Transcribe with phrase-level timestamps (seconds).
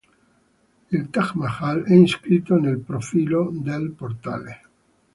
[0.95, 4.61] Il Taj Mahal è inscritto nel profilo del portale.